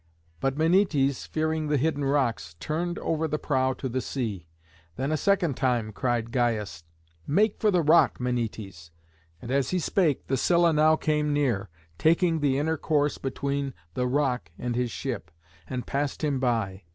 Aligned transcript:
But 0.39 0.55
Menœtes, 0.55 1.27
fearing 1.27 1.67
the 1.67 1.77
hidden 1.77 2.03
rocks, 2.03 2.55
turned 2.59 2.97
ever 3.05 3.27
the 3.27 3.37
prow 3.37 3.73
to 3.73 3.87
the 3.87 4.01
sea. 4.01 4.47
Then 4.95 5.11
a 5.11 5.15
second 5.15 5.55
time 5.57 5.91
cried 5.91 6.31
Gyas, 6.31 6.81
"Make 7.27 7.59
for 7.59 7.69
the 7.69 7.83
rock, 7.83 8.17
Menœtes." 8.17 8.89
And 9.43 9.51
as 9.51 9.69
he 9.69 9.77
spake, 9.77 10.25
the 10.25 10.37
Scylla 10.37 10.73
now 10.73 10.95
came 10.95 11.33
near, 11.33 11.69
taking 11.99 12.39
the 12.39 12.57
inner 12.57 12.77
course 12.77 13.19
between 13.19 13.75
the 13.93 14.07
rock 14.07 14.49
and 14.57 14.75
his 14.75 14.89
ship, 14.89 15.29
and 15.67 15.85
passed 15.85 16.23
him 16.23 16.39
by. 16.39 16.81